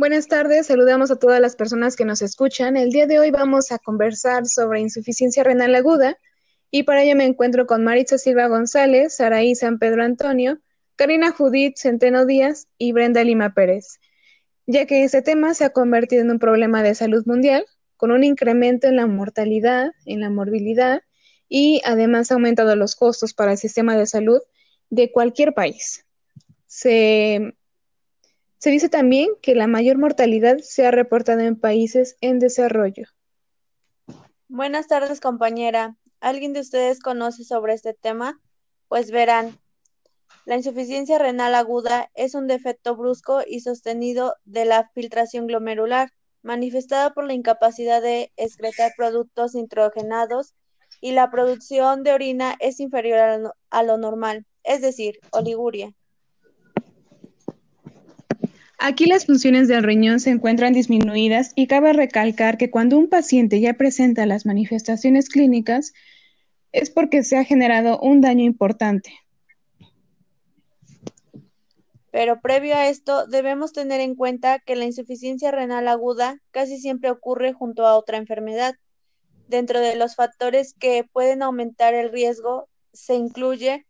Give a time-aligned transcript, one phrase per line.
[0.00, 2.78] Buenas tardes, saludamos a todas las personas que nos escuchan.
[2.78, 6.16] El día de hoy vamos a conversar sobre insuficiencia renal aguda
[6.70, 10.58] y para ello me encuentro con Maritza Silva González, Saraí San Pedro Antonio,
[10.96, 14.00] Karina Judith Centeno Díaz y Brenda Lima Pérez,
[14.66, 17.66] ya que este tema se ha convertido en un problema de salud mundial
[17.98, 21.02] con un incremento en la mortalidad, en la morbilidad
[21.46, 24.40] y además ha aumentado los costos para el sistema de salud
[24.88, 26.06] de cualquier país.
[26.64, 27.52] Se
[28.60, 33.06] se dice también que la mayor mortalidad se ha reportado en países en desarrollo.
[34.48, 35.96] Buenas tardes, compañera.
[36.20, 38.38] ¿Alguien de ustedes conoce sobre este tema?
[38.88, 39.58] Pues verán,
[40.44, 47.14] la insuficiencia renal aguda es un defecto brusco y sostenido de la filtración glomerular, manifestada
[47.14, 50.52] por la incapacidad de excretar productos nitrogenados
[51.00, 55.94] y la producción de orina es inferior a lo normal, es decir, oliguria.
[58.82, 63.60] Aquí las funciones del riñón se encuentran disminuidas y cabe recalcar que cuando un paciente
[63.60, 65.92] ya presenta las manifestaciones clínicas
[66.72, 69.12] es porque se ha generado un daño importante.
[72.10, 77.10] Pero previo a esto, debemos tener en cuenta que la insuficiencia renal aguda casi siempre
[77.10, 78.76] ocurre junto a otra enfermedad.
[79.46, 83.84] Dentro de los factores que pueden aumentar el riesgo se incluye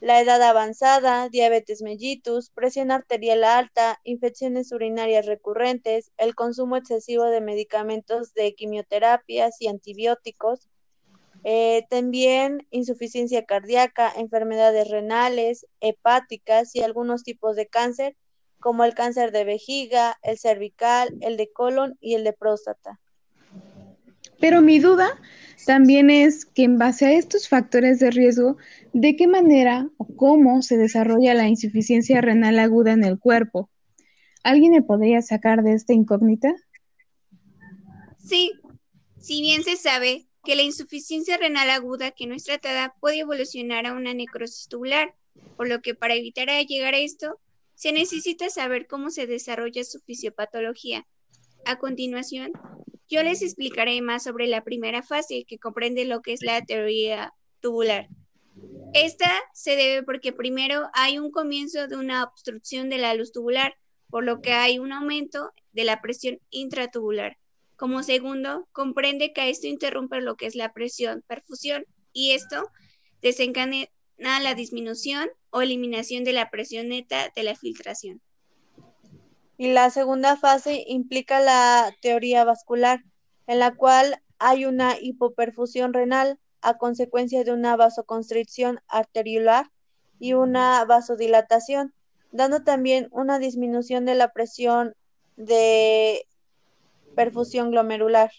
[0.00, 7.42] la edad avanzada, diabetes mellitus, presión arterial alta, infecciones urinarias recurrentes, el consumo excesivo de
[7.42, 10.68] medicamentos de quimioterapias y antibióticos,
[11.44, 18.16] eh, también insuficiencia cardíaca, enfermedades renales, hepáticas y algunos tipos de cáncer,
[18.58, 23.00] como el cáncer de vejiga, el cervical, el de colon y el de próstata.
[24.40, 25.20] Pero mi duda
[25.66, 28.56] también es que en base a estos factores de riesgo,
[28.92, 33.70] ¿de qué manera o cómo se desarrolla la insuficiencia renal aguda en el cuerpo?
[34.42, 36.54] ¿Alguien me podría sacar de esta incógnita?
[38.18, 38.52] Sí,
[39.18, 43.86] si bien se sabe que la insuficiencia renal aguda que no es tratada puede evolucionar
[43.86, 45.14] a una necrosis tubular,
[45.56, 47.38] por lo que para evitar llegar a esto,
[47.74, 51.06] se necesita saber cómo se desarrolla su fisiopatología.
[51.66, 52.52] A continuación,
[53.10, 57.34] yo les explicaré más sobre la primera fase, que comprende lo que es la teoría
[57.60, 58.08] tubular.
[58.94, 63.74] Esta se debe porque primero hay un comienzo de una obstrucción de la luz tubular,
[64.08, 67.36] por lo que hay un aumento de la presión intratubular.
[67.76, 72.68] Como segundo, comprende que esto interrumpe lo que es la presión perfusión y esto
[73.22, 73.88] desencadena
[74.18, 78.20] la disminución o eliminación de la presión neta de la filtración.
[79.60, 83.04] Y la segunda fase implica la teoría vascular,
[83.46, 89.66] en la cual hay una hipoperfusión renal a consecuencia de una vasoconstricción arteriolar
[90.18, 91.92] y una vasodilatación,
[92.32, 94.94] dando también una disminución de la presión
[95.36, 96.24] de
[97.14, 98.30] perfusión glomerular.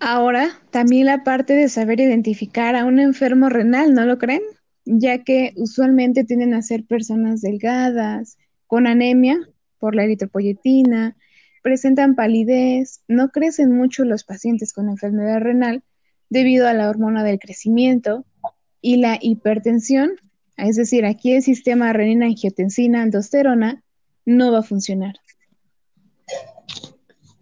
[0.00, 4.40] Ahora, también la parte de saber identificar a un enfermo renal, ¿no lo creen?
[4.86, 8.38] Ya que usualmente tienden a ser personas delgadas,
[8.72, 9.38] con anemia
[9.78, 11.14] por la eritropoyetina,
[11.62, 15.82] presentan palidez, no crecen mucho los pacientes con enfermedad renal
[16.30, 18.24] debido a la hormona del crecimiento
[18.80, 20.12] y la hipertensión,
[20.56, 23.82] es decir, aquí el sistema renina-angiotensina-aldosterona
[24.24, 25.16] no va a funcionar.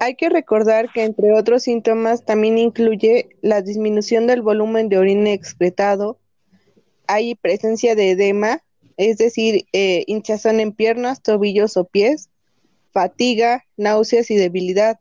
[0.00, 5.30] Hay que recordar que entre otros síntomas también incluye la disminución del volumen de orina
[5.30, 6.18] excretado,
[7.06, 8.64] hay presencia de edema,
[9.00, 12.28] es decir, eh, hinchazón en piernas, tobillos o pies,
[12.92, 14.98] fatiga, náuseas y debilidad,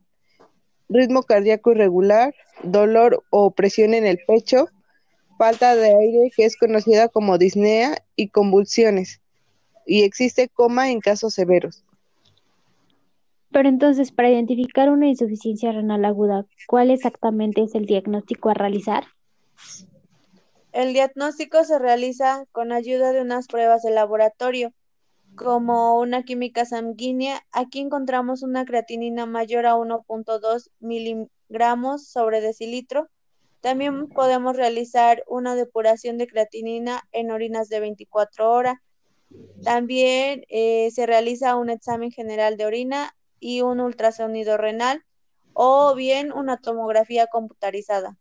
[0.88, 2.34] ritmo cardíaco irregular,
[2.64, 4.70] dolor o presión en el pecho,
[5.38, 9.20] falta de aire que es conocida como disnea y convulsiones,
[9.86, 11.84] y existe coma en casos severos.
[13.52, 19.04] Pero entonces, para identificar una insuficiencia renal aguda, ¿cuál exactamente es el diagnóstico a realizar?
[20.71, 24.74] El diagnóstico se realiza con ayuda de unas pruebas de laboratorio,
[25.36, 27.44] como una química sanguínea.
[27.51, 33.07] Aquí encontramos una creatinina mayor a 1.2 miligramos sobre decilitro.
[33.62, 38.77] También podemos realizar una depuración de creatinina en orinas de 24 horas.
[39.63, 45.04] También eh, se realiza un examen general de orina y un ultrasonido renal
[45.54, 48.18] o bien una tomografía computarizada.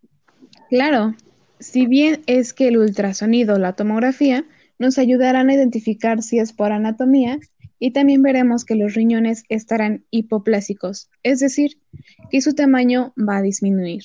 [0.68, 1.14] Claro,
[1.60, 4.44] si bien es que el ultrasonido o la tomografía
[4.78, 7.38] nos ayudarán a identificar si es por anatomía
[7.78, 11.78] y también veremos que los riñones estarán hipoplásicos, es decir,
[12.31, 14.05] que su tamaño va a disminuir.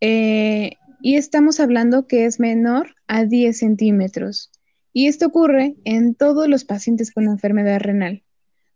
[0.00, 4.50] Eh, y estamos hablando que es menor a 10 centímetros.
[4.92, 8.22] Y esto ocurre en todos los pacientes con enfermedad renal.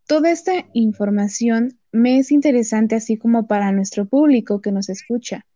[0.06, 5.46] Toda esta información me es interesante así como para nuestro público que nos escucha,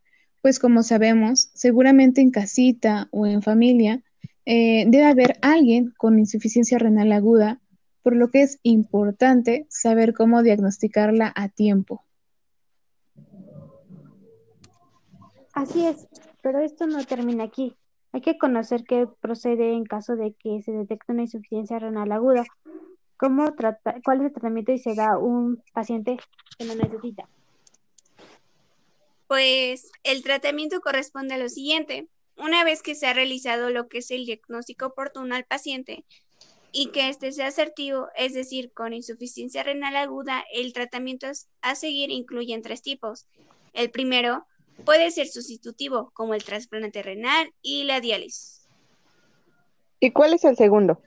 [0.43, 4.03] pues como sabemos, seguramente en casita o en familia
[4.45, 7.61] eh, debe haber alguien con insuficiencia renal aguda,
[8.03, 12.05] por lo que es importante saber cómo diagnosticarla a tiempo.
[15.55, 16.09] Así es,
[16.43, 17.77] pero esto no termina aquí.
[18.11, 22.45] Hay que conocer qué procede en caso de que se detecte una insuficiencia renal aguda,
[23.17, 23.47] cómo
[24.05, 26.17] cuál es el tratamiento y se da un paciente
[26.59, 27.29] que lo necesita.
[29.27, 32.09] Pues el tratamiento corresponde a lo siguiente.
[32.37, 36.05] Una vez que se ha realizado lo que es el diagnóstico oportuno al paciente
[36.73, 41.27] y que éste sea asertivo, es decir, con insuficiencia renal aguda, el tratamiento
[41.61, 43.27] a seguir incluye tres tipos.
[43.75, 44.47] El primero
[44.85, 48.67] puede ser sustitutivo, como el trasplante renal y la diálisis.
[50.01, 51.01] ¿Y cuál es el segundo?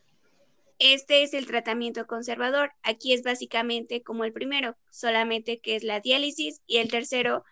[0.77, 2.71] Este es el tratamiento conservador.
[2.83, 7.43] Aquí es básicamente como el primero, solamente que es la diálisis y el tercero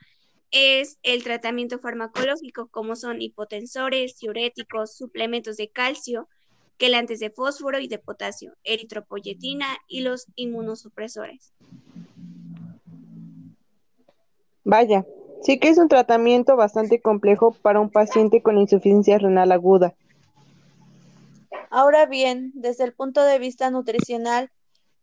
[0.54, 6.30] es el tratamiento farmacológico, como son hipotensores, diuréticos, suplementos de calcio,
[6.78, 11.54] quelantes de fósforo y de potasio, eritropoyetina y los inmunosupresores.
[14.64, 15.06] Vaya,
[15.42, 19.96] sí que es un tratamiento bastante complejo para un paciente con insuficiencia renal aguda.
[21.72, 24.52] Ahora bien, desde el punto de vista nutricional,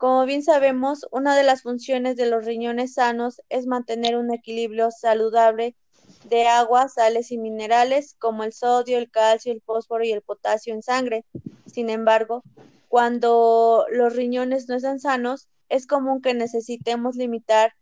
[0.00, 4.90] como bien sabemos, una de las funciones de los riñones sanos es mantener un equilibrio
[4.90, 5.76] saludable
[6.24, 10.72] de agua, sales y minerales como el sodio, el calcio, el fósforo y el potasio
[10.72, 11.26] en sangre.
[11.66, 12.42] Sin embargo,
[12.88, 17.74] cuando los riñones no están sanos, es común que necesitemos limitar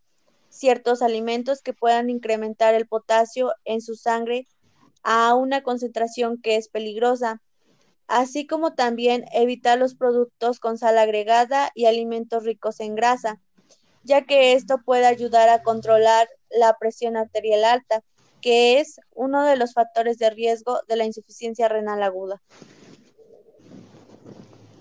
[0.49, 4.49] ciertos alimentos que puedan incrementar el potasio en su sangre
[5.05, 7.41] a una concentración que es peligrosa
[8.08, 13.40] así como también evitar los productos con sal agregada y alimentos ricos en grasa,
[14.02, 18.02] ya que esto puede ayudar a controlar la presión arterial alta,
[18.40, 22.40] que es uno de los factores de riesgo de la insuficiencia renal aguda.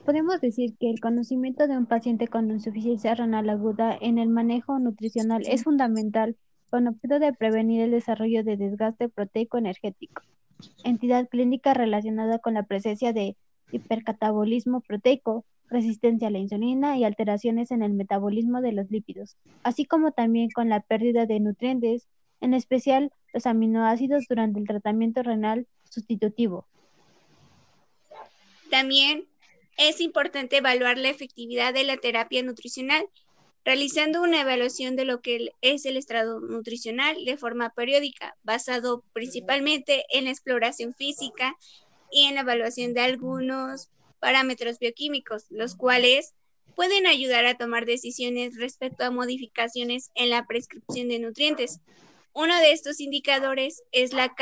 [0.06, 4.79] Podemos decir que el conocimiento de un paciente con insuficiencia renal aguda en el manejo
[4.79, 6.38] nutricional es fundamental
[6.69, 10.21] con objeto de prevenir el desarrollo de desgaste proteico energético
[10.83, 13.36] entidad clínica relacionada con la presencia de
[13.71, 19.86] hipercatabolismo proteico, resistencia a la insulina y alteraciones en el metabolismo de los lípidos, así
[19.86, 22.07] como también con la pérdida de nutrientes,
[22.39, 26.65] en especial los aminoácidos durante el tratamiento renal sustitutivo.
[28.69, 29.25] También
[29.77, 33.06] es importante evaluar la efectividad de la terapia nutricional
[33.68, 40.06] realizando una evaluación de lo que es el estado nutricional de forma periódica, basado principalmente
[40.10, 41.58] en la exploración física
[42.10, 43.90] y en la evaluación de algunos
[44.22, 46.34] parámetros bioquímicos, los cuales
[46.78, 51.81] pueden ayudar a tomar decisiones respecto a modificaciones en la prescripción de nutrientes.
[52.31, 54.34] Uno de estos indicadores es la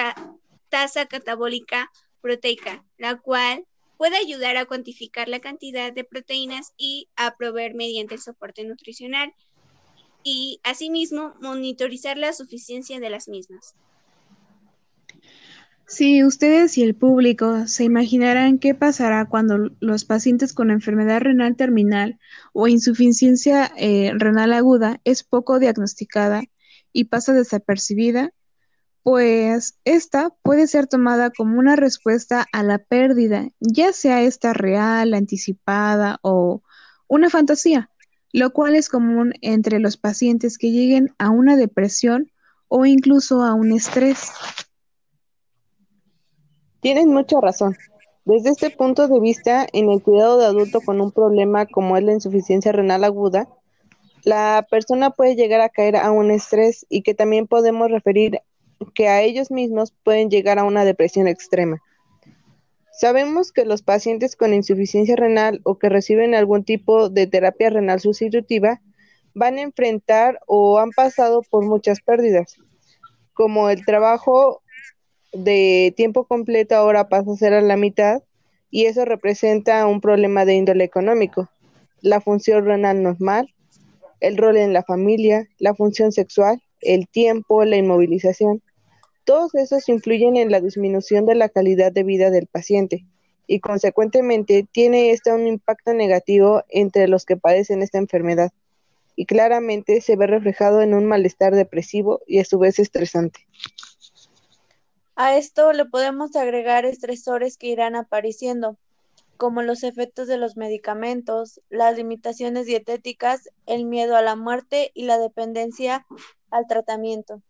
[0.69, 3.65] tasa catabólica proteica, la cual
[3.97, 9.33] puede ayudar a cuantificar la cantidad de proteínas y a proveer mediante el soporte nutricional
[10.23, 13.75] y asimismo monitorizar la suficiencia de las mismas.
[15.87, 21.55] Si ustedes y el público se imaginarán qué pasará cuando los pacientes con enfermedad renal
[21.55, 22.19] terminal
[22.53, 26.43] o insuficiencia eh, renal aguda es poco diagnosticada
[26.91, 28.31] y pasa desapercibida,
[29.05, 35.13] pues esta puede ser tomada como una respuesta a la pérdida, ya sea esta real,
[35.13, 36.63] anticipada o
[37.07, 37.91] una fantasía,
[38.33, 42.31] lo cual es común entre los pacientes que lleguen a una depresión
[42.67, 44.31] o incluso a un estrés.
[46.79, 47.77] Tienes mucha razón.
[48.23, 52.03] Desde este punto de vista, en el cuidado de adulto con un problema como es
[52.03, 53.47] la insuficiencia renal aguda,
[54.23, 58.41] la persona puede llegar a caer a un estrés y que también podemos referir
[58.93, 61.81] que a ellos mismos pueden llegar a una depresión extrema.
[62.91, 67.99] Sabemos que los pacientes con insuficiencia renal o que reciben algún tipo de terapia renal
[67.99, 68.81] sustitutiva
[69.33, 72.55] van a enfrentar o han pasado por muchas pérdidas,
[73.33, 74.61] como el trabajo
[75.33, 78.23] de tiempo completo ahora pasa a ser a la mitad
[78.71, 81.49] y eso representa un problema de índole económico,
[82.01, 83.53] la función renal normal,
[84.21, 88.61] el rol en la familia, la función sexual, el tiempo, la inmovilización,
[89.25, 93.05] todos esos influyen en la disminución de la calidad de vida del paciente
[93.47, 98.51] y consecuentemente tiene esto un impacto negativo entre los que padecen esta enfermedad
[99.15, 103.47] y claramente se ve reflejado en un malestar depresivo y a su vez estresante.
[105.15, 108.77] A esto le podemos agregar estresores que irán apareciendo,
[109.37, 115.05] como los efectos de los medicamentos, las limitaciones dietéticas, el miedo a la muerte y
[115.05, 116.05] la dependencia
[116.51, 117.41] al tratamiento.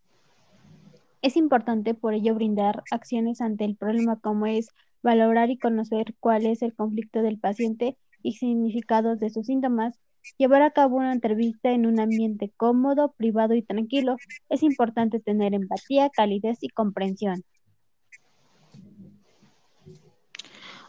[1.25, 4.69] Es importante por ello brindar acciones ante el problema como es
[5.01, 9.97] valorar y conocer cuál es el conflicto del paciente y significados de sus síntomas,
[10.37, 14.17] llevar a cabo una entrevista en un ambiente cómodo, privado y tranquilo.
[14.49, 17.43] Es importante tener empatía, calidez y comprensión.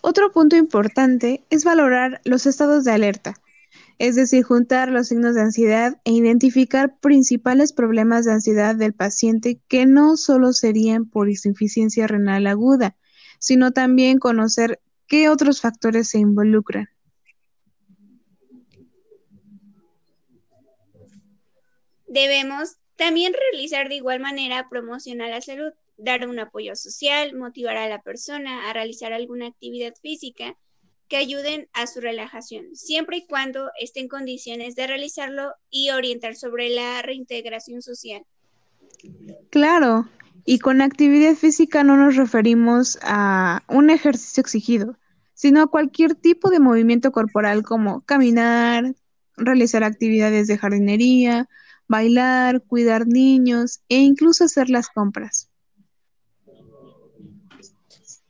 [0.03, 3.37] Otro punto importante es valorar los estados de alerta,
[3.99, 9.61] es decir, juntar los signos de ansiedad e identificar principales problemas de ansiedad del paciente
[9.69, 12.97] que no solo serían por insuficiencia renal aguda,
[13.39, 16.89] sino también conocer qué otros factores se involucran.
[22.07, 27.77] Debemos también realizar de igual manera promoción a la salud, dar un apoyo social, motivar
[27.77, 30.57] a la persona a realizar alguna actividad física
[31.09, 36.37] que ayuden a su relajación, siempre y cuando esté en condiciones de realizarlo y orientar
[36.37, 38.23] sobre la reintegración social.
[39.51, 40.09] Claro,
[40.45, 44.97] y con actividad física no nos referimos a un ejercicio exigido,
[45.35, 48.95] sino a cualquier tipo de movimiento corporal como caminar,
[49.37, 51.49] realizar actividades de jardinería,
[51.89, 55.51] bailar, cuidar niños e incluso hacer las compras.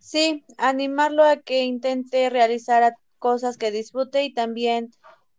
[0.06, 4.92] Sí, animarlo a que intente realizar cosas que disfrute y también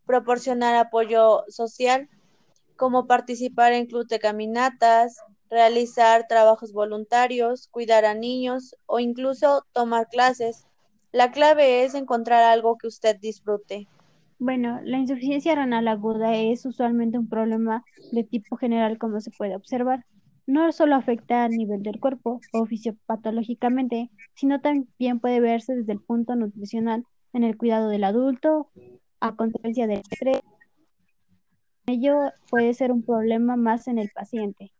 [0.05, 2.09] proporcionar apoyo social,
[2.75, 5.15] como participar en club de caminatas,
[5.50, 10.65] realizar trabajos voluntarios, cuidar a niños o incluso tomar clases.
[11.13, 13.88] La clave es encontrar algo que usted disfrute.
[14.38, 19.55] Bueno, la insuficiencia renal aguda es usualmente un problema de tipo general como se puede
[19.55, 20.03] observar
[20.48, 26.00] no solo afecta a nivel del cuerpo o fisiopatológicamente, sino también puede verse desde el
[26.00, 28.72] punto nutricional en el cuidado del adulto
[29.20, 30.42] a consecuencia del estrés.
[31.86, 34.72] Ello puede ser un problema más en el paciente.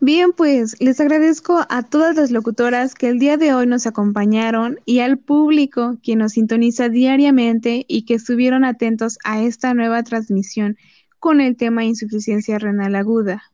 [0.00, 4.78] Bien, pues les agradezco a todas las locutoras que el día de hoy nos acompañaron
[4.84, 10.76] y al público que nos sintoniza diariamente y que estuvieron atentos a esta nueva transmisión
[11.24, 13.50] con el tema insuficiencia renal aguda.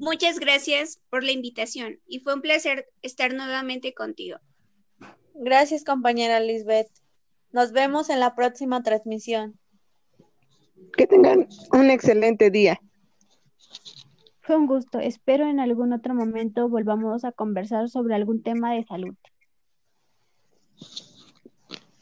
[0.00, 4.38] Muchas gracias por la invitación y fue un placer estar nuevamente contigo.
[5.34, 6.88] Gracias, compañera Lisbeth.
[7.52, 9.56] Nos vemos en la próxima transmisión.
[10.96, 12.80] Que tengan un excelente día.
[14.40, 14.98] Fue un gusto.
[14.98, 19.14] Espero en algún otro momento volvamos a conversar sobre algún tema de salud.